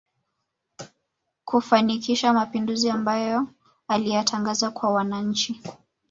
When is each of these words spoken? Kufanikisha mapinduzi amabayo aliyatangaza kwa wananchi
Kufanikisha 1.45 2.33
mapinduzi 2.33 2.89
amabayo 2.89 3.47
aliyatangaza 3.87 4.71
kwa 4.71 4.89
wananchi 4.93 5.61